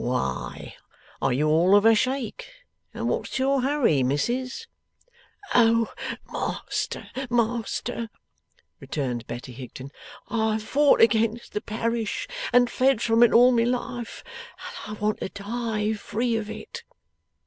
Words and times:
'Why 0.03 0.77
are 1.21 1.31
you 1.31 1.47
all 1.47 1.75
of 1.75 1.85
a 1.85 1.93
shake, 1.93 2.47
and 2.91 3.07
what's 3.07 3.37
your 3.37 3.61
hurry, 3.61 4.01
Missis?' 4.01 4.65
'Oh, 5.53 5.93
Master, 6.33 7.11
Master,' 7.29 8.09
returned 8.79 9.27
Betty 9.27 9.51
Higden, 9.53 9.91
'I've 10.27 10.63
fought 10.63 11.01
against 11.01 11.53
the 11.53 11.61
Parish 11.61 12.27
and 12.51 12.67
fled 12.67 12.99
from 13.03 13.21
it, 13.21 13.31
all 13.31 13.51
my 13.51 13.63
life, 13.63 14.23
and 14.87 14.97
I 14.97 14.99
want 14.99 15.19
to 15.19 15.29
die 15.29 15.93
free 15.93 16.35
of 16.35 16.49
it! 16.49 16.81